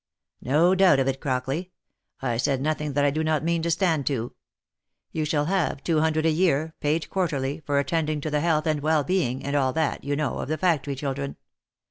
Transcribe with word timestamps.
"No 0.55 0.73
doubt 0.73 0.97
of 0.97 1.07
it, 1.07 1.19
Crockley. 1.21 1.69
I 2.23 2.37
said 2.37 2.59
nothing 2.59 2.93
that 2.93 3.05
I 3.05 3.11
do 3.11 3.23
not 3.23 3.43
mean 3.43 3.61
to 3.61 3.69
stand 3.69 4.07
to. 4.07 4.33
You 5.11 5.25
shall 5.25 5.45
have 5.45 5.83
two 5.83 5.99
hundred 5.99 6.25
a 6.25 6.31
year, 6.31 6.73
paid 6.79 7.07
quarterly, 7.11 7.59
for 7.67 7.77
attending 7.77 8.19
to 8.21 8.31
the 8.31 8.39
health 8.41 8.65
and 8.65 8.79
wellbeing, 8.79 9.43
and 9.45 9.55
all 9.55 9.73
that, 9.73 10.03
you 10.03 10.15
know, 10.15 10.39
of 10.39 10.47
the 10.49 10.57
factory 10.57 10.95
children. 10.95 11.35